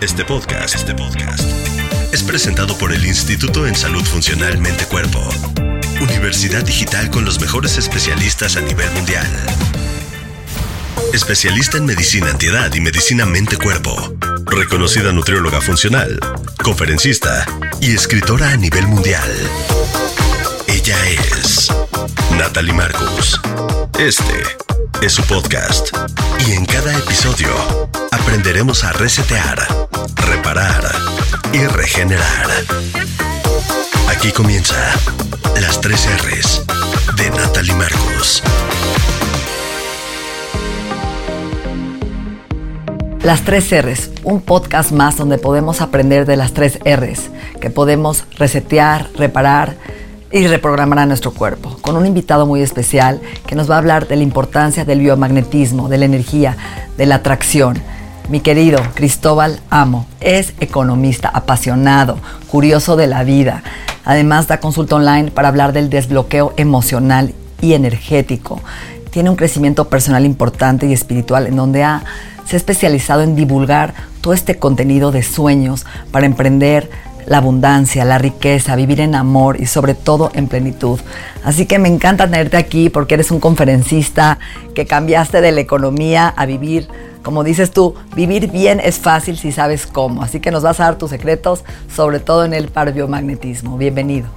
[0.00, 1.44] Este podcast, este podcast
[2.12, 5.22] es presentado por el Instituto en Salud Funcional Mente Cuerpo.
[6.00, 9.26] Universidad digital con los mejores especialistas a nivel mundial.
[11.12, 14.14] Especialista en medicina antiedad y medicina mente-cuerpo.
[14.46, 16.18] Reconocida nutrióloga funcional,
[16.62, 17.44] conferencista
[17.80, 19.30] y escritora a nivel mundial.
[20.66, 21.68] Ella es
[22.38, 23.38] Natalie Marcus.
[23.98, 24.42] Este
[25.02, 25.94] es su podcast.
[26.46, 27.50] Y en cada episodio
[28.12, 30.82] aprenderemos a resetear, reparar
[31.52, 32.48] y regenerar.
[34.08, 34.74] Aquí comienza
[35.60, 36.62] las tres R's
[37.16, 38.42] de Natalie Marcus.
[43.22, 48.24] Las tres R's, un podcast más donde podemos aprender de las tres R's, que podemos
[48.38, 49.76] resetear, reparar
[50.32, 54.08] y reprogramar a nuestro cuerpo, con un invitado muy especial que nos va a hablar
[54.08, 56.56] de la importancia del biomagnetismo, de la energía,
[56.96, 57.82] de la atracción.
[58.30, 63.64] Mi querido Cristóbal Amo es economista apasionado, curioso de la vida.
[64.04, 68.60] Además da consulta online para hablar del desbloqueo emocional y energético.
[69.10, 72.04] Tiene un crecimiento personal importante y espiritual en donde ha
[72.44, 76.88] se ha especializado en divulgar todo este contenido de sueños para emprender
[77.26, 81.00] la abundancia, la riqueza, vivir en amor y sobre todo en plenitud.
[81.42, 84.38] Así que me encanta tenerte aquí porque eres un conferencista
[84.74, 86.88] que cambiaste de la economía a vivir,
[87.22, 90.22] como dices tú, vivir bien es fácil si sabes cómo.
[90.22, 93.76] Así que nos vas a dar tus secretos, sobre todo en el parbiomagnetismo.
[93.76, 94.28] Bienvenido.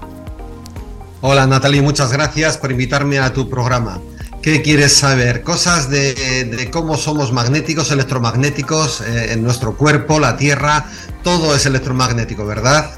[1.22, 4.02] Hola Natalie, muchas gracias por invitarme a tu programa.
[4.42, 5.42] ¿Qué quieres saber?
[5.42, 10.86] Cosas de, cómo somos magnéticos, electromagnéticos eh, en nuestro cuerpo, la Tierra,
[11.24, 12.92] todo es electromagnético, ¿verdad?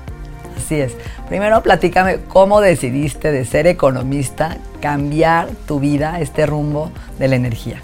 [0.57, 0.93] Así es.
[1.29, 7.79] Primero platícame cómo decidiste de ser economista cambiar tu vida, este rumbo de la energía.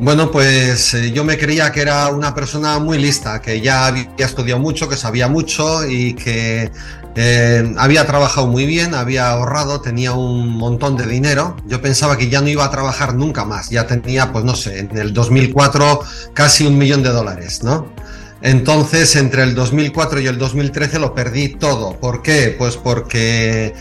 [0.00, 4.08] Bueno, pues eh, yo me creía que era una persona muy lista, que ya había
[4.16, 6.70] estudiado mucho, que sabía mucho y que
[7.16, 11.54] eh, había trabajado muy bien, había ahorrado, tenía un montón de dinero.
[11.66, 13.68] Yo pensaba que ya no iba a trabajar nunca más.
[13.68, 16.00] Ya tenía, pues no sé, en el 2004
[16.32, 17.92] casi un millón de dólares, ¿no?
[18.40, 21.92] Entonces, entre el 2004 y el 2013 lo perdí todo.
[22.00, 22.54] ¿Por qué?
[22.58, 23.74] Pues porque,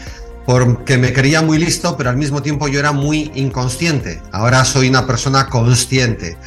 [0.50, 4.20] porque me creía muy listo, pero al mismo tiempo yo era muy inconsciente.
[4.32, 6.40] Ahora soy una persona consciente.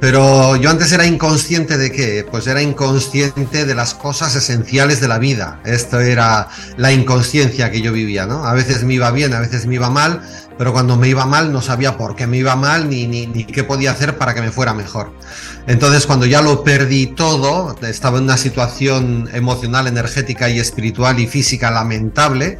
[0.00, 2.24] Pero yo antes era inconsciente de qué?
[2.30, 5.60] Pues era inconsciente de las cosas esenciales de la vida.
[5.66, 8.46] Esto era la inconsciencia que yo vivía, ¿no?
[8.46, 10.22] A veces me iba bien, a veces me iba mal,
[10.56, 13.44] pero cuando me iba mal no sabía por qué me iba mal ni, ni, ni
[13.44, 15.12] qué podía hacer para que me fuera mejor.
[15.66, 21.26] Entonces cuando ya lo perdí todo, estaba en una situación emocional, energética y espiritual y
[21.26, 22.58] física lamentable,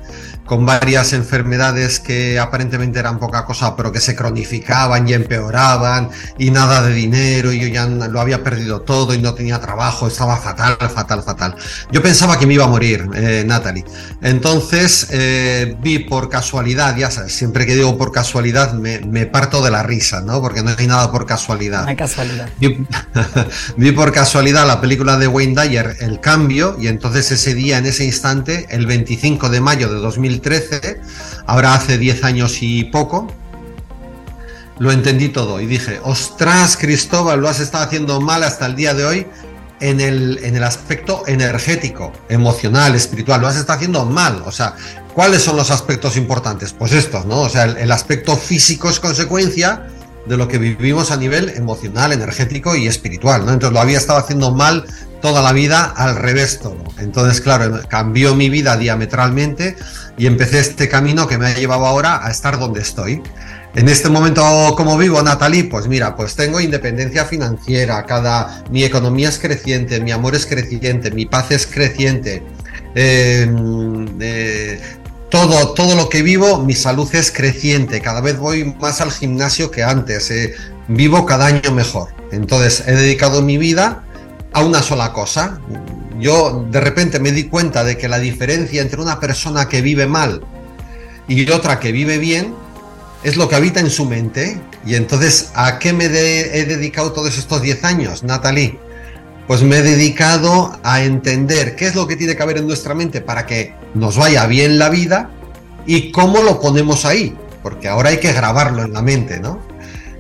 [0.50, 6.50] con varias enfermedades que aparentemente eran poca cosa, pero que se cronificaban y empeoraban, y
[6.50, 10.37] nada de dinero, y yo ya lo había perdido todo y no tenía trabajo, estaba
[10.39, 11.55] fatal, fatal, fatal.
[11.93, 13.84] Yo pensaba que me iba a morir, eh, Natalie.
[14.22, 19.62] Entonces eh, vi por casualidad, ya sabes, siempre que digo por casualidad me, me, parto
[19.62, 20.41] de la risa, ¿no?
[20.41, 21.87] Porque no hay nada por casualidad.
[21.87, 22.49] Hay casualidad.
[22.59, 22.84] Vi,
[23.77, 27.87] vi por casualidad la película de Wayne Dyer, El Cambio, y entonces ese día, en
[27.87, 31.01] ese instante, el 25 de mayo de 2000 2013,
[31.47, 33.33] ahora hace 10 años y poco,
[34.78, 38.95] lo entendí todo y dije, ostras Cristóbal, lo has estado haciendo mal hasta el día
[38.95, 39.27] de hoy
[39.81, 44.43] en el, en el aspecto energético, emocional, espiritual, lo has estado haciendo mal.
[44.47, 44.75] O sea,
[45.15, 46.72] ¿cuáles son los aspectos importantes?
[46.72, 47.43] Pues estos, ¿no?
[47.43, 49.87] O sea, el, el aspecto físico es consecuencia
[50.27, 53.53] de lo que vivimos a nivel emocional, energético y espiritual, ¿no?
[53.53, 54.84] Entonces lo había estado haciendo mal
[55.21, 56.83] toda la vida al revés todo.
[56.99, 59.77] Entonces, claro, cambió mi vida diametralmente
[60.17, 63.22] y empecé este camino que me ha llevado ahora a estar donde estoy.
[63.75, 64.43] En este momento,
[64.77, 65.65] ¿cómo vivo, Natalie?
[65.65, 71.13] Pues mira, pues tengo independencia financiera, cada, mi economía es creciente, mi amor es creciente,
[71.13, 72.43] mi paz es creciente.
[72.97, 73.49] Eh,
[74.21, 74.81] eh,
[75.31, 79.71] todo, todo lo que vivo, mi salud es creciente, cada vez voy más al gimnasio
[79.71, 80.55] que antes, eh,
[80.89, 82.09] vivo cada año mejor.
[82.33, 84.03] Entonces he dedicado mi vida
[84.53, 85.61] a una sola cosa.
[86.19, 90.07] Yo de repente me di cuenta de que la diferencia entre una persona que vive
[90.07, 90.43] mal
[91.29, 92.55] y otra que vive bien
[93.23, 94.61] es lo que habita en su mente.
[94.85, 98.79] Y entonces, ¿a qué me he dedicado todos estos 10 años, Natalie?
[99.47, 102.95] Pues me he dedicado a entender qué es lo que tiene que haber en nuestra
[102.95, 105.31] mente para que nos vaya bien la vida
[105.87, 109.61] y cómo lo ponemos ahí, porque ahora hay que grabarlo en la mente, ¿no?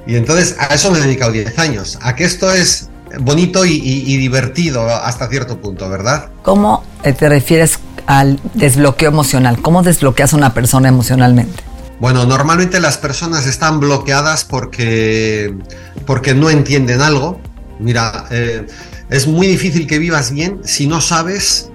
[0.06, 3.72] Y entonces a eso me he dedicado 10 años, a que esto es bonito y,
[3.74, 6.30] y divertido hasta cierto punto, ¿verdad?
[6.42, 9.60] ¿Cómo te refieres al desbloqueo emocional?
[9.60, 11.62] ¿Cómo desbloqueas a una persona emocionalmente?
[12.00, 15.54] Bueno, normalmente las personas están bloqueadas porque,
[16.06, 17.38] porque no entienden algo.
[17.78, 18.66] Mira, eh,
[19.10, 21.70] es muy difícil que vivas bien si no sabes,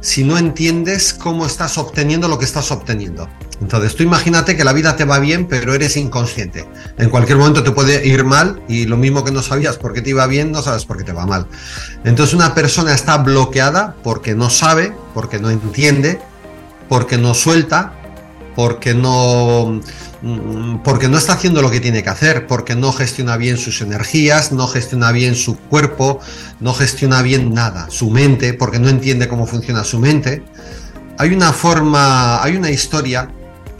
[0.00, 3.28] si no entiendes cómo estás obteniendo lo que estás obteniendo.
[3.60, 6.66] Entonces, tú imagínate que la vida te va bien, pero eres inconsciente.
[6.96, 10.00] En cualquier momento te puede ir mal y lo mismo que no sabías por qué
[10.00, 11.46] te iba bien, no sabes por qué te va mal.
[12.04, 16.20] Entonces, una persona está bloqueada porque no sabe, porque no entiende,
[16.88, 17.92] porque no suelta,
[18.56, 19.80] porque no
[20.22, 23.82] mm, porque no está haciendo lo que tiene que hacer, porque no gestiona bien sus
[23.82, 26.20] energías, no gestiona bien su cuerpo,
[26.60, 30.42] no gestiona bien nada, su mente, porque no entiende cómo funciona su mente.
[31.18, 33.28] Hay una forma, hay una historia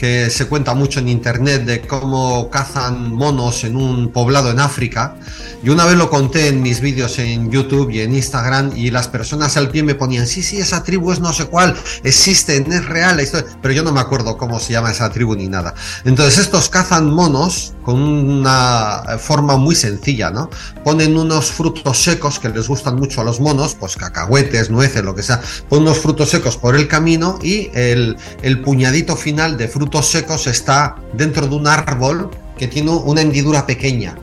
[0.00, 5.16] que se cuenta mucho en internet de cómo cazan monos en un poblado en África.
[5.62, 9.08] Y una vez lo conté en mis vídeos en YouTube y en Instagram y las
[9.08, 12.86] personas al pie me ponían, sí, sí, esa tribu es no sé cuál, existe, es
[12.86, 13.20] real,
[13.60, 15.74] pero yo no me acuerdo cómo se llama esa tribu ni nada.
[16.06, 20.48] Entonces estos cazan monos con una forma muy sencilla, ¿no?
[20.82, 25.14] Ponen unos frutos secos que les gustan mucho a los monos, pues cacahuetes, nueces, lo
[25.14, 29.68] que sea, ponen unos frutos secos por el camino y el, el puñadito final de
[29.68, 34.16] frutos secos está dentro de un árbol que tiene una hendidura pequeña.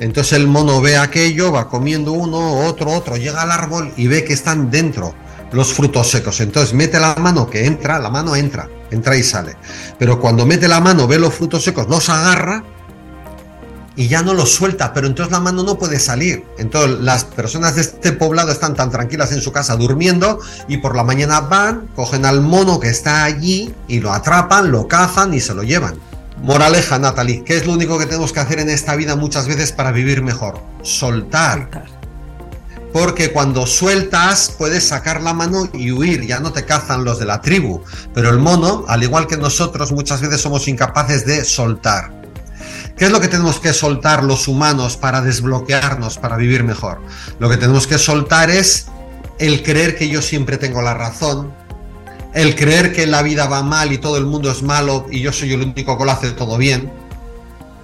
[0.00, 4.24] Entonces el mono ve aquello, va comiendo uno, otro, otro, llega al árbol y ve
[4.24, 5.14] que están dentro
[5.52, 6.40] los frutos secos.
[6.40, 9.56] Entonces mete la mano que entra, la mano entra, entra y sale.
[9.98, 12.64] Pero cuando mete la mano, ve los frutos secos, los agarra
[13.96, 16.44] y ya no los suelta, pero entonces la mano no puede salir.
[16.58, 20.96] Entonces las personas de este poblado están tan tranquilas en su casa durmiendo y por
[20.96, 25.40] la mañana van, cogen al mono que está allí y lo atrapan, lo cazan y
[25.40, 25.94] se lo llevan.
[26.42, 29.70] Moraleja, Natalie, ¿qué es lo único que tenemos que hacer en esta vida muchas veces
[29.70, 30.60] para vivir mejor?
[30.82, 31.68] Soltar.
[32.92, 37.26] Porque cuando sueltas puedes sacar la mano y huir, ya no te cazan los de
[37.26, 37.82] la tribu.
[38.12, 42.21] Pero el mono, al igual que nosotros, muchas veces somos incapaces de soltar.
[42.96, 47.00] ¿Qué es lo que tenemos que soltar los humanos para desbloquearnos, para vivir mejor?
[47.38, 48.86] Lo que tenemos que soltar es
[49.38, 51.52] el creer que yo siempre tengo la razón,
[52.34, 55.32] el creer que la vida va mal y todo el mundo es malo y yo
[55.32, 56.92] soy el único que lo hace todo bien.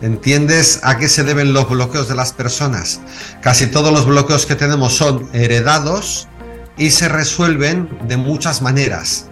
[0.01, 3.01] ¿Entiendes a qué se deben los bloqueos de las personas?
[3.43, 6.29] Casi todos los bloqueos que tenemos son heredados
[6.77, 9.28] y se resuelven de muchas maneras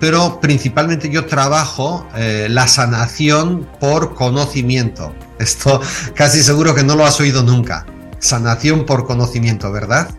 [0.00, 5.14] pero principalmente yo trabajo eh, la sanación por conocimiento.
[5.38, 5.80] Esto
[6.14, 7.86] casi seguro que no lo has oído nunca.
[8.18, 10.10] Sanación por conocimiento, ¿verdad?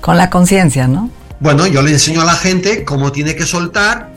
[0.00, 1.10] Con la conciencia, ¿no?
[1.40, 4.14] Bueno, yo le enseño a la gente cómo tiene que soltar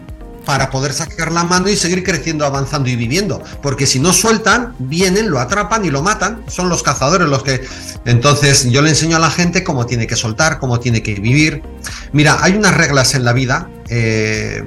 [0.47, 3.43] para poder sacar la mano y seguir creciendo, avanzando y viviendo.
[3.61, 6.45] Porque si no sueltan, vienen, lo atrapan y lo matan.
[6.47, 7.67] Son los cazadores los que...
[8.05, 11.63] Entonces yo le enseño a la gente cómo tiene que soltar, cómo tiene que vivir.
[12.13, 13.69] Mira, hay unas reglas en la vida.
[13.89, 14.63] Eh,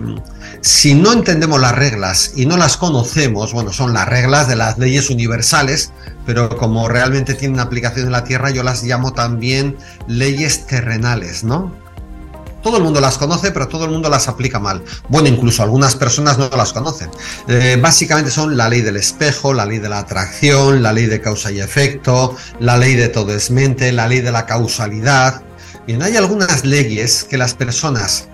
[0.63, 4.79] si no entendemos las reglas y no las conocemos, bueno, son las reglas de las
[4.79, 5.93] leyes universales,
[6.27, 11.75] pero como realmente tienen aplicación en la Tierra, yo las llamo también leyes terrenales, ¿no?
[12.62, 14.83] Todo el mundo las conoce, pero todo el mundo las aplica mal.
[15.09, 17.11] Bueno, incluso algunas personas no las conocen.
[17.49, 21.23] Eh, básicamente son la ley del espejo, la ley de la atracción, la ley de
[21.23, 25.43] causa y efecto, la ley de todo es mente, la ley de la causalidad.
[25.87, 28.29] Bien, hay algunas leyes que las personas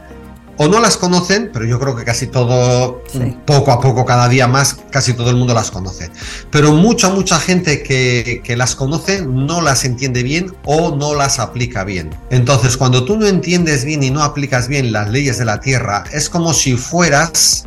[0.58, 3.02] o no las conocen, pero yo creo que casi todo,
[3.44, 6.10] poco a poco, cada día más, casi todo el mundo las conoce.
[6.50, 11.38] Pero mucha, mucha gente que, que, las conoce no las entiende bien o no las
[11.38, 12.14] aplica bien.
[12.30, 16.04] Entonces, cuando tú no entiendes bien y no aplicas bien las leyes de la Tierra,
[16.12, 17.66] es como si fueras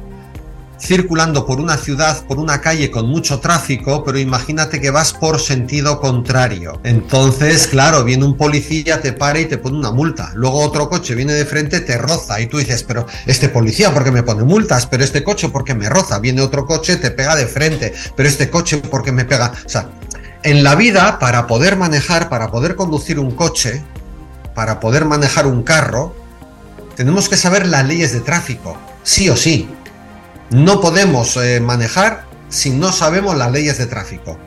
[0.80, 5.40] circulando por una ciudad, por una calle con mucho tráfico, pero imagínate que vas por
[5.40, 6.80] sentido contrario.
[6.84, 10.32] Entonces, claro, viene un policía, te para y te pone una multa.
[10.36, 14.04] Luego otro coche viene de frente, te roza y tú dices, pero este policía, ¿por
[14.04, 14.86] qué me pone multas?
[14.86, 16.20] Pero este coche, ¿por qué me roza?
[16.20, 19.52] Viene otro coche, te pega de frente, pero este coche, ¿por qué me pega?
[19.66, 19.90] O sea,
[20.44, 23.84] en la vida, para poder manejar, para poder conducir un coche,
[24.56, 26.16] para poder manejar un carro,
[26.96, 29.70] tenemos que saber las leyes de tráfico, sí o sí
[30.52, 34.38] no podemos eh, manejar si no sabemos las leyes de tráfico.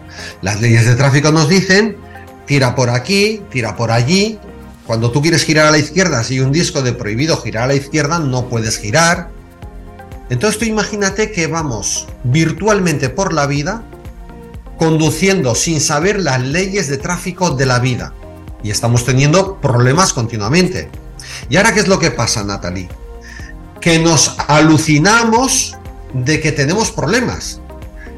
[0.41, 1.97] Las leyes de tráfico nos dicen,
[2.47, 4.39] tira por aquí, tira por allí.
[4.87, 7.67] Cuando tú quieres girar a la izquierda, si hay un disco de prohibido girar a
[7.69, 9.31] la izquierda, no puedes girar.
[10.29, 13.85] Entonces tú imagínate que vamos virtualmente por la vida
[14.79, 18.13] conduciendo sin saber las leyes de tráfico de la vida.
[18.65, 20.91] Y estamos teniendo problemas continuamente.
[21.49, 22.89] ¿Y ahora qué es lo que pasa, Natalie?
[23.81, 25.77] Que nos alucinamos
[26.13, 27.61] de que tenemos problemas.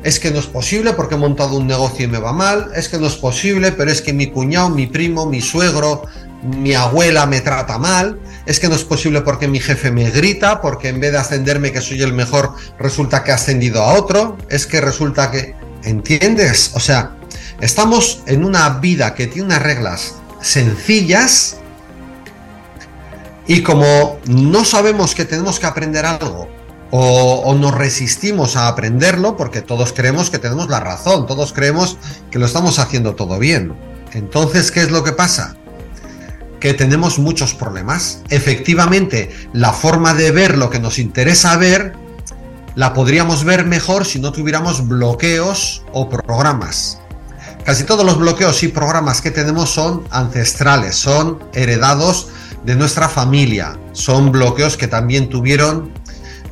[0.03, 2.71] Es que no es posible porque he montado un negocio y me va mal.
[2.75, 6.03] Es que no es posible, pero es que mi cuñado, mi primo, mi suegro,
[6.43, 8.21] mi abuela me trata mal.
[8.45, 11.73] Es que no es posible porque mi jefe me grita, porque en vez de ascenderme
[11.73, 14.37] que soy el mejor, resulta que ha ascendido a otro.
[14.51, 15.55] Es que resulta que...
[15.85, 16.73] ¿Entiendes?
[16.75, 17.13] O sea,
[17.61, 21.57] estamos en una vida que tiene unas reglas sencillas
[23.47, 26.49] y como no sabemos que tenemos que aprender algo
[26.97, 31.99] o, nos resistimos a aprenderlo porque todos creemos que tenemos la razón, todos creemos
[32.31, 33.75] que lo estamos haciendo todo bien.
[34.13, 35.57] Entonces, ¿qué es lo que pasa?
[36.61, 38.21] Que tenemos muchos problemas.
[38.31, 41.95] Efectivamente, la forma de ver lo que nos interesa ver
[42.77, 47.01] la podríamos ver mejor si no tuviéramos bloqueos o programas.
[47.65, 52.29] Casi todos los bloqueos y programas que tenemos son ancestrales, son heredados
[52.65, 56.04] de nuestra familia, son bloqueos que también tuvieron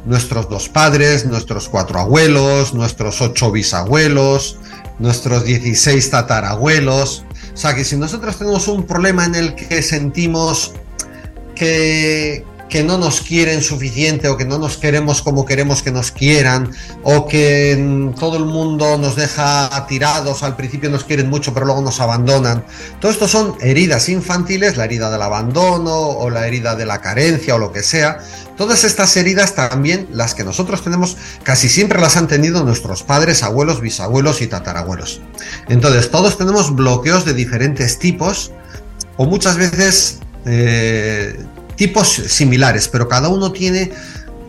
[0.04, 4.58] nuestros dos padres, nuestros cuatro abuelos, nuestros ocho bisabuelos,
[4.98, 7.24] nuestros 16 tatarabuelos.
[7.52, 10.72] O sea que si nosotros tenemos un problema en el que sentimos
[11.54, 16.10] que, que no nos quieren suficiente o que no nos queremos como queremos que nos
[16.10, 16.70] quieran
[17.02, 21.66] o que mm, todo el mundo nos deja tirados, al principio nos quieren mucho pero
[21.66, 22.64] luego nos abandonan.
[22.98, 27.56] Todo esto son heridas infantiles, la herida del abandono o la herida de la carencia
[27.56, 28.20] o lo que sea.
[28.56, 33.42] Todas estas heridas también, las que nosotros tenemos, casi siempre las han tenido nuestros padres,
[33.42, 35.20] abuelos, bisabuelos y tatarabuelos.
[35.68, 38.50] Entonces, todos tenemos bloqueos de diferentes tipos
[39.18, 41.38] o muchas veces eh,
[41.82, 43.90] tipos similares, pero cada uno tiene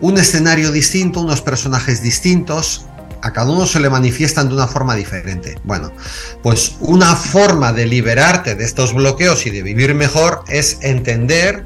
[0.01, 2.85] un escenario distinto, unos personajes distintos,
[3.23, 5.57] a cada uno se le manifiestan de una forma diferente.
[5.63, 5.91] Bueno,
[6.43, 11.65] pues una forma de liberarte de estos bloqueos y de vivir mejor es entender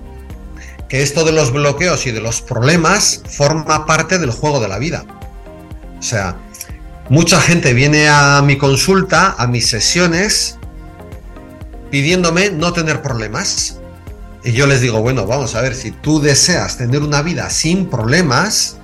[0.88, 4.80] que esto de los bloqueos y de los problemas forma parte del juego de la
[4.80, 5.04] vida.
[6.00, 6.38] O sea,
[7.10, 10.60] mucha gente viene a mi consulta, a mis sesiones,
[11.92, 13.77] pidiéndome no tener problemas.
[14.48, 17.90] Y yo les digo, bueno, vamos a ver, si tú deseas tener una vida sin
[17.90, 18.78] problemas,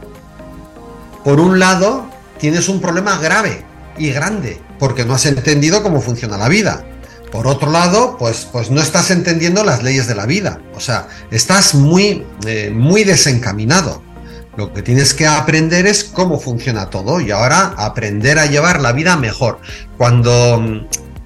[1.24, 2.05] por un lado,
[2.38, 3.63] tienes un problema grave
[3.98, 6.84] y grande, porque no has entendido cómo funciona la vida.
[7.32, 10.60] Por otro lado, pues, pues no estás entendiendo las leyes de la vida.
[10.75, 14.03] O sea, estás muy, eh, muy desencaminado.
[14.58, 18.91] Lo que tienes que aprender es cómo funciona todo y ahora aprender a llevar la
[18.91, 19.62] vida mejor.
[19.98, 20.62] Cuando,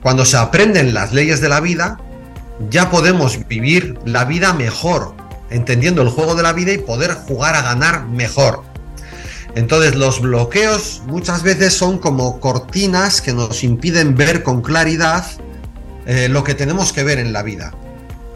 [0.03, 1.97] cuando se aprenden las leyes de la vida,
[2.69, 5.13] ya podemos vivir la vida mejor,
[5.49, 8.63] entendiendo el juego de la vida y poder jugar a ganar mejor.
[9.55, 15.25] Entonces los bloqueos muchas veces son como cortinas que nos impiden ver con claridad
[16.05, 17.73] eh, lo que tenemos que ver en la vida.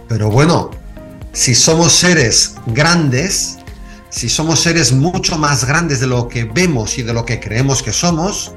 [0.07, 0.71] Pero bueno,
[1.31, 3.57] si somos seres grandes,
[4.09, 7.81] si somos seres mucho más grandes de lo que vemos y de lo que creemos
[7.83, 8.53] que somos,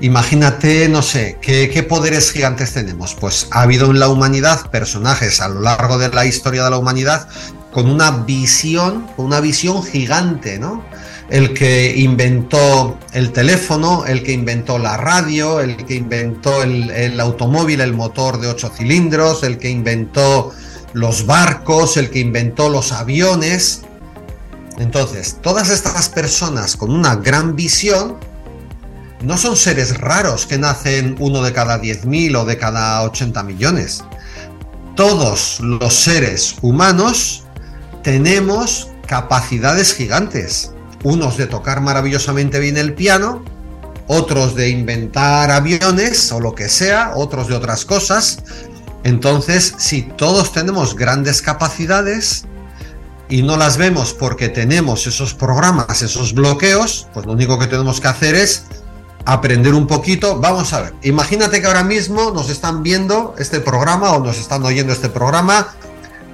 [0.00, 3.14] Imagínate, no sé, ¿qué, poderes gigantes tenemos.
[3.14, 6.78] Pues ha habido en la humanidad personajes a lo largo de la historia de la
[6.78, 7.28] humanidad
[7.72, 10.84] con una visión, con una visión gigante, ¿no?
[11.30, 17.18] El que inventó el teléfono, el que inventó la radio, el que inventó el, el
[17.18, 20.52] automóvil, el motor de ocho cilindros, el que inventó
[20.92, 23.82] los barcos, el que inventó los aviones.
[24.78, 28.18] Entonces, todas estas personas con una gran visión
[29.22, 34.04] no son seres raros que nacen uno de cada 10.000 o de cada 80 millones.
[34.94, 37.44] Todos los seres humanos
[38.02, 40.72] tenemos capacidades gigantes.
[41.02, 43.44] Unos de tocar maravillosamente bien el piano,
[44.06, 48.38] otros de inventar aviones o lo que sea, otros de otras cosas.
[49.04, 52.44] Entonces, si todos tenemos grandes capacidades
[53.28, 58.00] y no las vemos porque tenemos esos programas, esos bloqueos, pues lo único que tenemos
[58.00, 58.64] que hacer es
[59.26, 60.38] aprender un poquito.
[60.40, 64.64] Vamos a ver, imagínate que ahora mismo nos están viendo este programa o nos están
[64.64, 65.74] oyendo este programa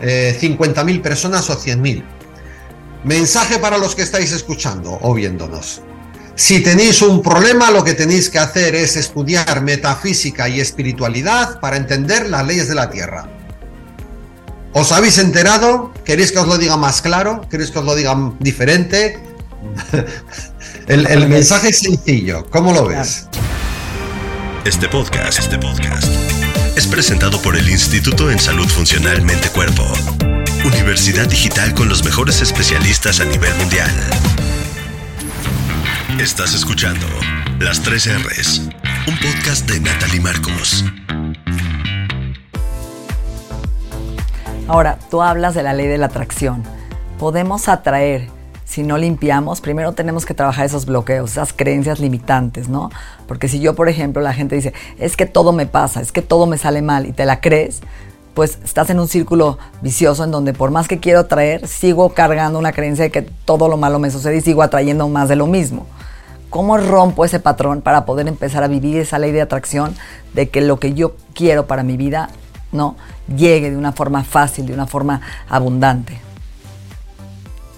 [0.00, 2.04] eh, 50.000 personas o 100.000.
[3.04, 5.82] Mensaje para los que estáis escuchando o viéndonos.
[6.34, 11.76] Si tenéis un problema, lo que tenéis que hacer es estudiar metafísica y espiritualidad para
[11.76, 13.28] entender las leyes de la Tierra.
[14.72, 15.92] ¿Os habéis enterado?
[16.04, 17.42] ¿Queréis que os lo diga más claro?
[17.50, 19.22] ¿Queréis que os lo diga diferente?
[20.88, 22.44] El, mensaje es sencillo.
[22.50, 23.28] ¿Cómo lo ves?
[24.64, 26.08] Este podcast, este podcast
[26.76, 29.84] es presentado por el Instituto en Salud Funcional Mente Cuerpo.
[30.64, 33.90] Universidad digital con los mejores especialistas a nivel mundial.
[36.20, 37.06] Estás escuchando
[37.60, 38.62] Las 3 R's,
[39.06, 40.84] un podcast de Natalie Marcos.
[44.66, 46.64] Ahora, tú hablas de la ley de la atracción.
[47.18, 48.41] Podemos atraer
[48.72, 52.88] si no limpiamos, primero tenemos que trabajar esos bloqueos, esas creencias limitantes, ¿no?
[53.28, 56.22] Porque si yo, por ejemplo, la gente dice, es que todo me pasa, es que
[56.22, 57.82] todo me sale mal y te la crees,
[58.32, 62.58] pues estás en un círculo vicioso en donde por más que quiero atraer, sigo cargando
[62.58, 65.46] una creencia de que todo lo malo me sucede y sigo atrayendo más de lo
[65.46, 65.86] mismo.
[66.48, 69.94] ¿Cómo rompo ese patrón para poder empezar a vivir esa ley de atracción
[70.32, 72.30] de que lo que yo quiero para mi vida
[72.72, 72.96] no
[73.36, 76.31] llegue de una forma fácil, de una forma abundante?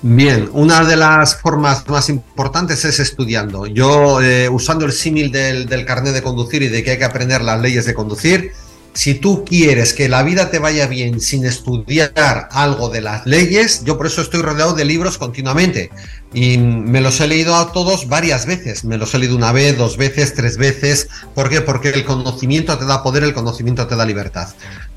[0.07, 3.67] Bien, una de las formas más importantes es estudiando.
[3.67, 7.07] Yo, eh, usando el símil del, del carnet de conducir y de que hay que
[7.07, 8.53] aprender las leyes de conducir,
[8.95, 13.85] si tú quieres que la vida te vaya bien sin estudiar algo de las leyes,
[13.85, 15.91] yo por eso estoy rodeado de libros continuamente.
[16.33, 18.85] Y me los he leído a todos varias veces.
[18.85, 21.09] Me los he leído una vez, dos veces, tres veces.
[21.33, 21.61] ¿Por qué?
[21.61, 24.49] Porque el conocimiento te da poder, el conocimiento te da libertad.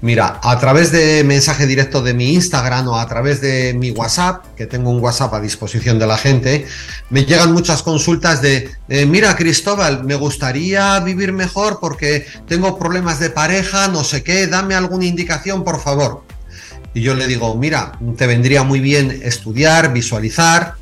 [0.02, 4.46] Mira, a través de mensaje directo de mi Instagram o a través de mi WhatsApp,
[4.56, 6.66] que tengo un WhatsApp a disposición de la gente,
[7.10, 13.20] me llegan muchas consultas de, eh, mira Cristóbal, me gustaría vivir mejor porque tengo problemas
[13.20, 16.24] de pareja, no sé qué, dame alguna indicación, por favor.
[16.94, 20.76] Y yo le digo, mira, te vendría muy bien estudiar, visualizar,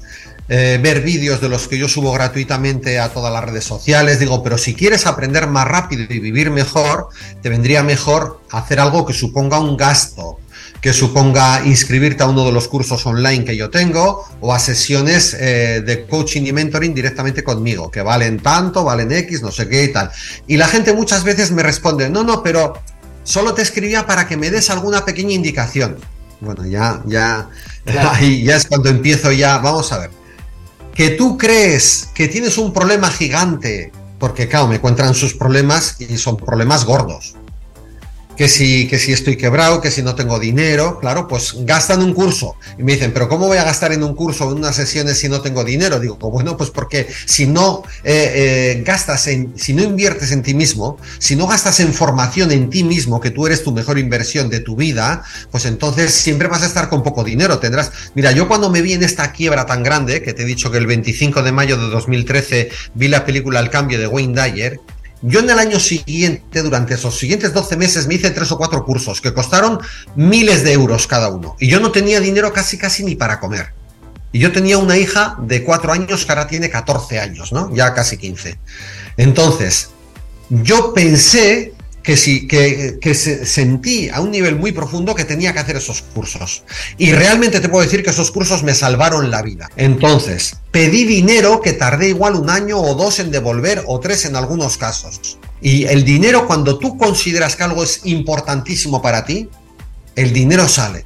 [0.47, 4.19] eh, ver vídeos de los que yo subo gratuitamente a todas las redes sociales.
[4.19, 7.09] Digo, pero si quieres aprender más rápido y vivir mejor,
[7.41, 10.37] te vendría mejor hacer algo que suponga un gasto,
[10.81, 15.35] que suponga inscribirte a uno de los cursos online que yo tengo o a sesiones
[15.39, 19.85] eh, de coaching y mentoring directamente conmigo, que valen tanto, valen X, no sé qué
[19.85, 20.11] y tal.
[20.45, 22.73] Y la gente muchas veces me responde, no, no, pero
[23.25, 25.97] solo te escribía para que me des alguna pequeña indicación.
[26.39, 27.49] Bueno, ya, ya,
[28.13, 30.11] ahí ya es cuando empiezo ya, vamos a ver.
[30.93, 36.17] Que tú crees que tienes un problema gigante, porque claro, me encuentran sus problemas y
[36.17, 37.35] son problemas gordos
[38.35, 42.13] que si, que si estoy quebrado, que si no tengo dinero, claro, pues gastan un
[42.13, 42.55] curso.
[42.77, 45.19] Y me dicen, pero ¿cómo voy a gastar en un curso o en unas sesiones
[45.19, 45.99] si no tengo dinero?
[45.99, 50.53] Digo, bueno, pues porque si no eh, eh, gastas en, si no inviertes en ti
[50.53, 54.49] mismo, si no gastas en formación en ti mismo, que tú eres tu mejor inversión
[54.49, 57.59] de tu vida, pues entonces siempre vas a estar con poco dinero.
[57.59, 60.71] Tendrás, mira, yo cuando me vi en esta quiebra tan grande, que te he dicho
[60.71, 64.79] que el 25 de mayo de 2013 vi la película El cambio de Wayne Dyer,
[65.27, 68.85] yo en el año siguiente, durante esos siguientes 12 meses, me hice tres o cuatro
[68.85, 69.79] cursos que costaron
[70.15, 71.55] miles de euros cada uno.
[71.59, 73.73] Y yo no tenía dinero casi, casi ni para comer.
[74.31, 77.73] Y yo tenía una hija de cuatro años que ahora tiene 14 años, ¿no?
[77.73, 78.59] Ya casi 15.
[79.17, 79.89] Entonces,
[80.49, 81.73] yo pensé
[82.05, 86.03] que sí, que, que sentí a un nivel muy profundo que tenía que hacer esos
[86.03, 86.63] cursos.
[86.99, 89.71] Y realmente te puedo decir que esos cursos me salvaron la vida.
[89.75, 94.35] Entonces, pedí dinero que tardé igual un año o dos en devolver o tres en
[94.35, 95.39] algunos casos.
[95.61, 99.49] Y el dinero, cuando tú consideras que algo es importantísimo para ti,
[100.15, 101.05] el dinero sale.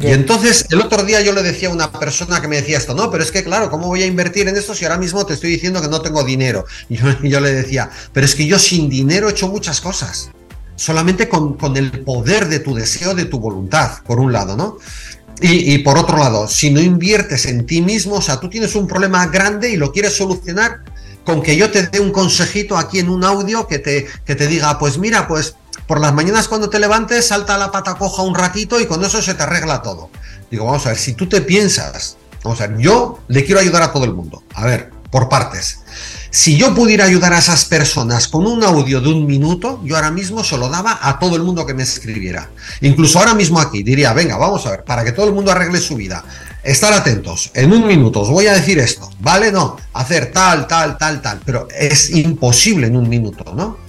[0.00, 2.94] Y entonces el otro día yo le decía a una persona que me decía esto,
[2.94, 5.34] no, pero es que claro, ¿cómo voy a invertir en esto si ahora mismo te
[5.34, 6.64] estoy diciendo que no tengo dinero?
[6.88, 10.30] Y yo, le decía, pero es que yo sin dinero he hecho muchas cosas,
[10.76, 14.78] solamente con, el poder de tu deseo, de tu voluntad, por un lado, ¿no?
[15.40, 18.74] Y, y, por otro lado, si no inviertes en ti mismo, o sea, tú tienes
[18.74, 20.80] un problema grande y lo quieres solucionar
[21.24, 24.46] con que yo te dé un consejito aquí en un audio que te, que te
[24.46, 25.54] diga, pues mira, pues
[25.88, 29.22] por las mañanas cuando te levantes, salta la pata coja un ratito y con eso
[29.22, 30.10] se te arregla todo.
[30.50, 33.82] Digo, vamos a ver, si tú te piensas, vamos a ver, yo le quiero ayudar
[33.82, 34.42] a todo el mundo.
[34.52, 35.80] A ver, por partes.
[36.30, 40.10] Si yo pudiera ayudar a esas personas con un audio de un minuto, yo ahora
[40.10, 42.50] mismo se lo daba a todo el mundo que me escribiera.
[42.82, 45.80] Incluso ahora mismo aquí diría, venga, vamos a ver, para que todo el mundo arregle
[45.80, 46.22] su vida.
[46.62, 49.50] Estar atentos, en un minuto os voy a decir esto, ¿vale?
[49.50, 53.87] No, hacer tal, tal, tal, tal, pero es imposible en un minuto, ¿no?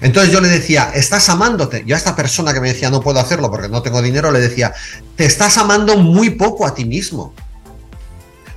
[0.00, 1.84] Entonces yo le decía, estás amándote.
[1.86, 4.40] Yo a esta persona que me decía, no puedo hacerlo porque no tengo dinero, le
[4.40, 4.72] decía,
[5.16, 7.34] te estás amando muy poco a ti mismo.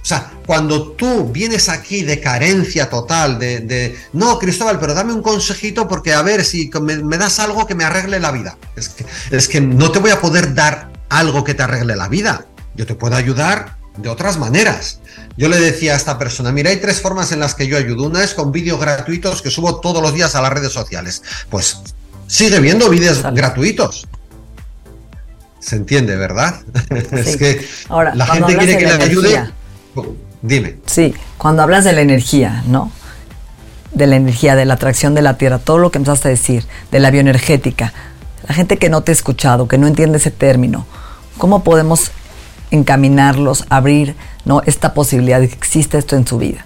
[0.02, 5.22] O sea, cuando tú vienes aquí de carencia total, de, no, Cristóbal, pero dame un
[5.22, 8.58] consejito porque a ver si me, das algo que me arregle la vida.
[8.76, 12.08] Es que, es que no te voy a poder dar algo que te arregle la
[12.08, 12.48] vida.
[12.76, 15.02] Yo te puedo ayudar de otras maneras.
[15.38, 18.04] Yo le decía a esta persona, mira, hay tres formas en las que yo ayudo.
[18.04, 21.24] Una es con vídeos gratuitos que subo todos los días a las redes sociales.
[21.50, 21.82] Pues
[22.28, 24.08] sigue viendo vídeos gratuitos.
[25.60, 26.62] Se entiende, ¿verdad?
[27.12, 29.52] es que Ahora, la gente quiere que le ayude.
[30.42, 30.78] Dime.
[30.88, 32.92] Sí, cuando hablas de la energía, ¿no?
[33.94, 36.66] De la energía, de la atracción de la Tierra, todo lo que empezaste a decir,
[36.92, 37.94] de la bioenergética,
[38.48, 40.88] la gente que no te ha escuchado, que no entiende ese término,
[41.38, 42.12] ¿cómo podemos
[42.72, 44.62] encaminarlos, abrir ¿no?
[44.66, 46.66] esta posibilidad de que existe esto en su vida.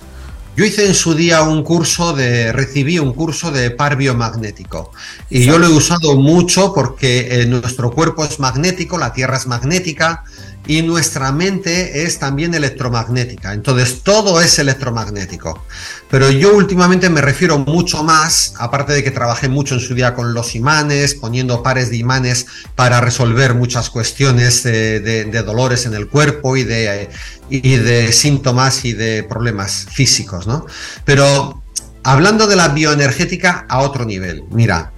[0.56, 4.92] Yo hice en su día un curso de, recibí un curso de par biomagnético
[5.30, 9.48] y yo lo he usado mucho porque eh, nuestro cuerpo es magnético, la Tierra es
[9.48, 10.24] magnética
[10.68, 13.54] y nuestra mente es también electromagnética.
[13.54, 15.66] Entonces todo es electromagnético.
[16.10, 20.14] Pero yo últimamente me refiero mucho más, aparte de que trabajé mucho en su día
[20.14, 26.08] con los imanes, poniendo pares de imanes para resolver muchas cuestiones de, dolores en el
[26.08, 27.10] cuerpo y de,
[27.50, 30.66] y de síntomas y de problemas físicos, ¿no?
[31.04, 31.62] Pero
[32.04, 34.94] hablando de la bioenergética a otro nivel, mira,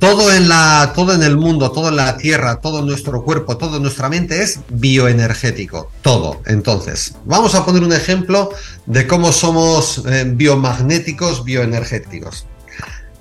[0.00, 3.78] todo en, la, todo en el mundo, todo en la tierra, todo nuestro cuerpo, toda
[3.78, 6.40] nuestra mente es bioenergético, todo.
[6.46, 8.50] Entonces, vamos a poner un ejemplo
[8.86, 12.46] de cómo somos eh, biomagnéticos, bioenergéticos.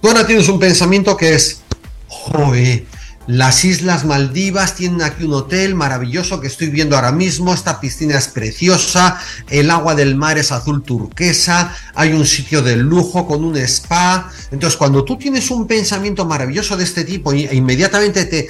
[0.02, 1.62] Tú ahora tienes un pensamiento que es,
[2.08, 2.86] joder,
[3.30, 7.54] las Islas Maldivas tienen aquí un hotel maravilloso que estoy viendo ahora mismo.
[7.54, 9.20] Esta piscina es preciosa,
[9.52, 14.32] el agua del mar es azul turquesa, hay un sitio de lujo con un spa.
[14.50, 18.50] Entonces, cuando tú tienes un pensamiento maravilloso de este tipo e inmediatamente te,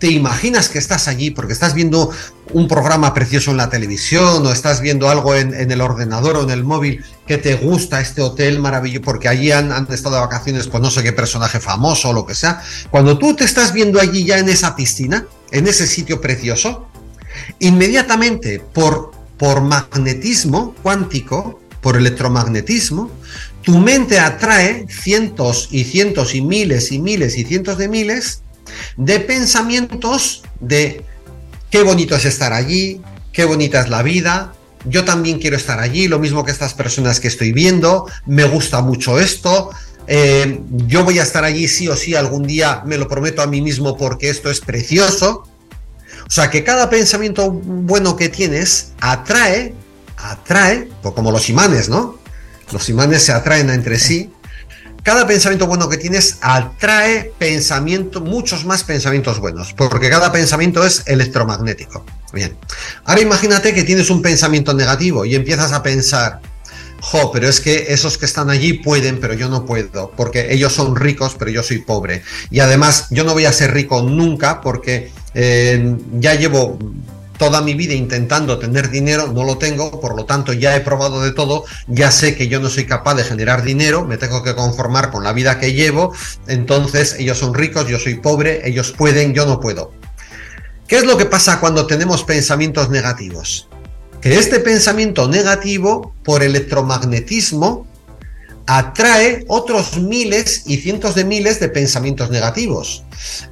[0.00, 2.10] te imaginas que estás allí porque estás viendo
[2.52, 6.50] un programa precioso en la televisión o estás viendo algo en, el ordenador o en
[6.50, 10.80] el móvil que te gusta este hotel maravilloso porque allí han, estado de vacaciones con
[10.80, 12.62] no sé qué personaje famoso o lo que sea.
[12.90, 16.88] Cuando tú te estás viendo allí ya en esa piscina, en ese sitio precioso,
[17.58, 23.10] inmediatamente por, por magnetismo cuántico, por electromagnetismo,
[23.62, 28.42] tu mente atrae cientos y cientos y miles y miles y cientos de miles
[28.96, 31.04] de pensamientos de
[31.70, 33.00] qué bonito es estar allí,
[33.32, 34.52] qué bonita es la vida,
[34.84, 38.80] yo también quiero estar allí, lo mismo que estas personas que estoy viendo, me gusta
[38.80, 39.70] mucho esto,
[40.06, 43.46] eh, yo voy a estar allí sí o sí algún día, me lo prometo a
[43.46, 45.46] mí mismo porque esto es precioso.
[46.26, 49.74] O sea que cada pensamiento bueno que tienes atrae,
[50.16, 52.18] atrae, pues como los imanes, ¿no?
[52.72, 54.30] Los imanes se atraen entre sí
[55.02, 61.02] cada pensamiento bueno que tienes atrae pensamiento, muchos más pensamientos buenos, porque cada pensamiento es
[61.06, 62.04] electromagnético.
[62.32, 62.56] Bien.
[63.04, 66.40] Ahora imagínate que tienes un pensamiento negativo y empiezas a pensar,
[67.00, 70.72] jo, pero es que esos que están allí pueden, pero yo no puedo, porque ellos
[70.72, 72.22] son ricos, pero yo soy pobre.
[72.50, 76.78] Y además, yo no voy a ser rico nunca porque eh, ya llevo
[77.40, 81.22] toda mi vida intentando tener dinero, no lo tengo, por lo tanto ya he probado
[81.22, 84.54] de todo, ya sé que yo no soy capaz de generar dinero, me tengo que
[84.54, 86.12] conformar con la vida que llevo,
[86.48, 89.90] entonces ellos son ricos, yo soy pobre, ellos pueden, yo no puedo.
[90.86, 93.70] ¿Qué es lo que pasa cuando tenemos pensamientos negativos?
[94.20, 97.86] Que este pensamiento negativo, por electromagnetismo,
[98.66, 103.02] atrae otros miles y cientos de miles de pensamientos negativos.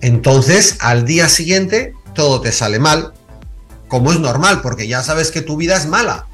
[0.03, 3.15] Entonces, al día siguiente, todo te sale mal,
[3.89, 6.27] como es normal, porque ya sabes que tu vida es mala.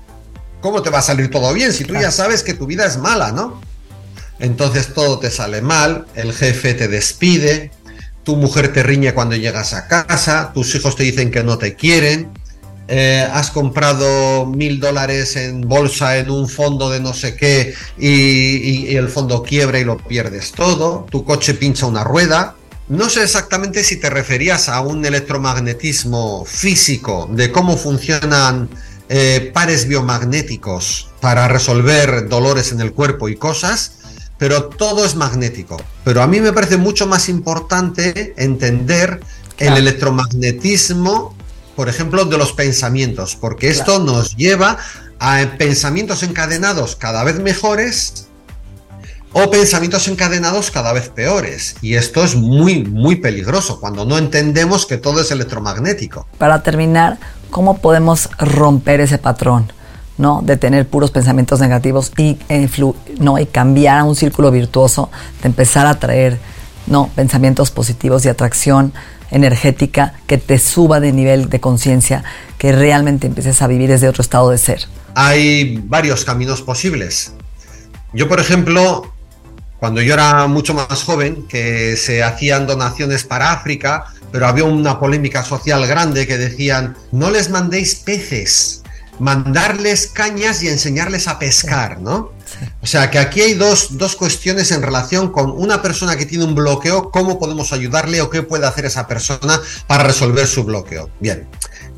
[0.60, 2.96] ¿Cómo te va a salir todo bien si tú ya sabes que tu vida es
[2.96, 3.60] mala, no?
[4.38, 7.70] Entonces todo te sale mal, el jefe te despide,
[8.24, 11.76] tu mujer te riñe cuando llegas a casa, tus hijos te dicen que no te
[11.76, 12.30] quieren,
[12.88, 18.90] eh, has comprado mil dólares en bolsa en un fondo de no sé qué y,
[18.90, 22.56] y el fondo quiebra y lo pierdes todo, tu coche pincha una rueda,
[22.88, 28.68] no sé exactamente si te referías a un electromagnetismo físico, de cómo funcionan
[29.08, 33.92] eh, pares biomagnéticos para resolver dolores en el cuerpo y cosas,
[34.38, 35.80] pero todo es magnético.
[36.04, 39.20] Pero a mí me parece mucho más importante entender
[39.58, 41.34] el electromagnetismo,
[41.76, 44.78] por ejemplo, de los pensamientos, porque esto nos lleva
[45.20, 48.26] a pensamientos encadenados cada vez mejores
[49.34, 51.76] o pensamientos encadenados cada vez peores.
[51.82, 56.26] Y esto es muy, muy peligroso cuando no entendemos que todo es electromagnético.
[56.38, 57.18] Para terminar,
[57.50, 59.70] ¿cómo podemos romper ese patrón?
[60.16, 60.42] ¿no?
[60.44, 62.38] de tener puros pensamientos negativos y,
[63.18, 63.38] ¿no?
[63.38, 65.10] y cambiar a un círculo virtuoso,
[65.42, 66.38] de empezar a traer
[66.86, 67.10] ¿no?
[67.16, 68.92] pensamientos positivos y atracción
[69.32, 72.22] energética que te suba de nivel de conciencia,
[72.58, 74.86] que realmente empieces a vivir desde otro estado de ser.
[75.16, 77.32] Hay varios caminos posibles.
[78.12, 79.13] Yo, por ejemplo,
[79.78, 84.98] cuando yo era mucho más joven, que se hacían donaciones para África, pero había una
[84.98, 88.82] polémica social grande que decían, no les mandéis peces,
[89.18, 92.32] mandarles cañas y enseñarles a pescar, ¿no?
[92.82, 96.44] O sea que aquí hay dos, dos, cuestiones en relación con una persona que tiene
[96.44, 101.10] un bloqueo, cómo podemos ayudarle o qué puede hacer esa persona para resolver su bloqueo.
[101.20, 101.46] Bien,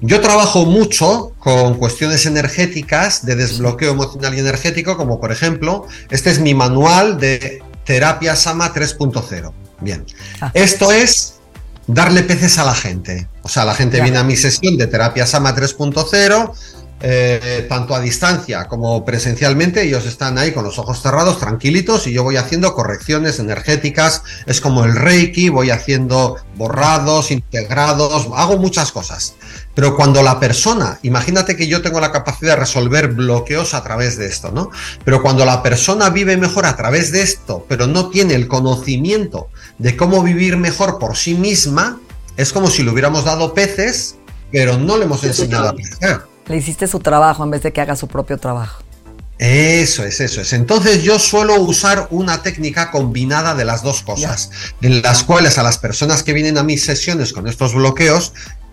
[0.01, 6.31] yo trabajo mucho con cuestiones energéticas de desbloqueo emocional y energético, como por ejemplo, este
[6.31, 9.53] es mi manual de Terapia Sama 3.0.
[9.81, 10.05] Bien.
[10.41, 10.51] Ah.
[10.53, 11.37] Esto es
[11.87, 13.29] darle peces a la gente.
[13.43, 16.53] O sea, la gente viene a mi sesión de Terapia Sama 3.0
[17.01, 22.13] eh, tanto a distancia como presencialmente, ellos están ahí con los ojos cerrados, tranquilitos, y
[22.13, 28.93] yo voy haciendo correcciones energéticas, es como el Reiki, voy haciendo borrados, integrados, hago muchas
[28.93, 29.35] cosas.
[29.75, 34.17] Pero cuando la persona, imagínate que yo tengo la capacidad de resolver bloqueos a través
[34.17, 34.71] de esto, ¿no?
[35.05, 39.51] Pero cuando la persona vive mejor a través de esto, pero no tiene el conocimiento
[39.77, 42.01] de cómo vivir mejor por sí misma,
[42.39, 44.17] es como si le hubiéramos dado peces,
[44.51, 46.36] pero no le hemos enseñado a pescar.
[46.49, 48.83] Le hiciste su trabajo en vez de que haga su propio trabajo.
[49.39, 50.53] Eso es, eso es.
[50.55, 55.63] Entonces yo suelo usar una técnica combinada de las dos cosas, en las cuales a
[55.63, 58.33] las personas que vienen a mis sesiones con estos bloqueos,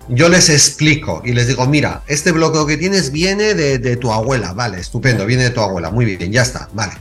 [0.10, 4.54] yo les explico y les digo, mira, este bloqueo que tienes viene de, tu abuela,
[4.54, 6.94] vale, estupendo, viene de tu abuela, muy bien, ya está, vale.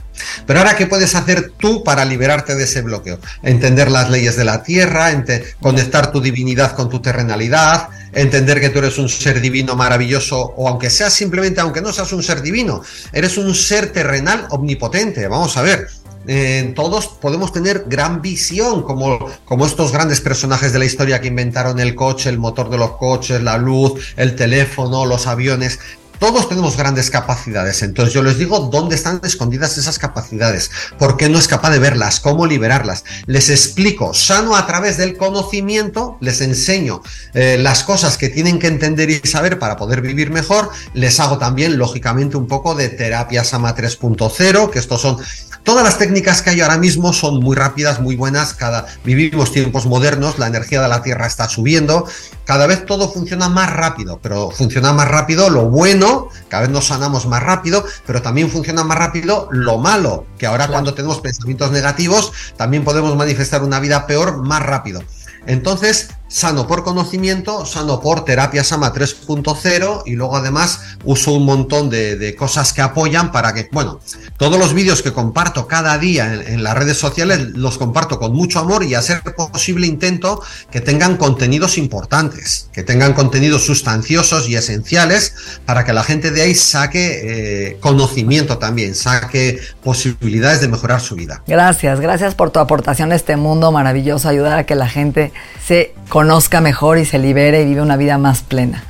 [0.45, 3.19] Pero ahora, ¿qué puedes hacer tú para liberarte de ese bloqueo?
[3.41, 5.11] Entender las leyes de la tierra,
[5.59, 10.69] conectar tu divinidad con tu terrenalidad, entender que tú eres un ser divino maravilloso, o
[10.69, 15.27] aunque seas simplemente, aunque no seas un ser divino, eres un ser terrenal omnipotente.
[15.27, 15.87] Vamos a ver,
[16.27, 21.27] eh, todos podemos tener gran visión, como, como estos grandes personajes de la historia que
[21.27, 25.79] inventaron el coche, el motor de los coches, la luz, el teléfono, los aviones.
[26.23, 31.27] Todos tenemos grandes capacidades, entonces yo les digo dónde están escondidas esas capacidades, por qué
[31.27, 33.03] no es capaz de verlas, cómo liberarlas.
[33.25, 37.01] Les explico, sano a través del conocimiento, les enseño
[37.33, 40.69] eh, las cosas que tienen que entender y saber para poder vivir mejor.
[40.93, 45.17] Les hago también, lógicamente, un poco de terapia Sama 3.0, que estos son
[45.63, 48.53] Todas las técnicas que hay ahora mismo son muy rápidas, muy buenas.
[48.53, 52.05] Cada, vivimos tiempos modernos, la energía de la Tierra está subiendo.
[52.45, 56.87] Cada vez todo funciona más rápido, pero funciona más rápido lo bueno, cada vez nos
[56.87, 61.71] sanamos más rápido, pero también funciona más rápido lo malo, que ahora cuando tenemos pensamientos
[61.71, 65.01] negativos también podemos manifestar una vida peor más rápido.
[65.45, 71.91] Entonces, sano por conocimiento, sano por terapia Sama 3.0 y luego además uso un montón
[71.91, 73.99] de, cosas que apoyan para que, bueno,
[74.37, 78.57] todos los vídeos que comparto cada día en, las redes sociales los comparto con mucho
[78.57, 80.41] amor y a ser posible intento
[80.71, 85.35] que tengan contenidos importantes, que tengan contenidos sustanciosos y esenciales
[85.67, 91.13] para que la gente de ahí saque eh, conocimiento también, saque posibilidades de mejorar su
[91.13, 91.43] vida.
[91.45, 95.31] Gracias, gracias por tu aportación a este mundo maravilloso, ayudar a que la gente
[95.63, 96.22] se conozca
[96.61, 98.83] mejor y se libere y vive una vida más plena.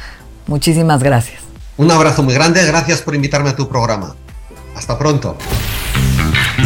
[0.47, 1.41] Muchísimas gracias.
[1.77, 4.15] Un abrazo muy grande, gracias por invitarme a tu programa.
[4.75, 5.37] Hasta pronto.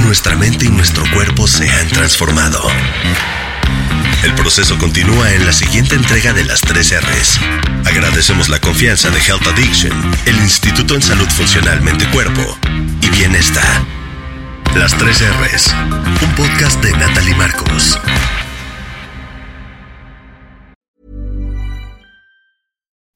[0.03, 2.62] Nuestra mente y nuestro cuerpo se han transformado.
[4.23, 7.39] El proceso continúa en la siguiente entrega de las 3 R's.
[7.86, 9.93] Agradecemos la confianza de Health Addiction,
[10.25, 12.41] el Instituto en Salud Funcional Mente Cuerpo
[13.01, 13.86] y Bienestar.
[14.75, 15.73] Las 3 R's,
[16.21, 17.99] un podcast de Natalie Marcos.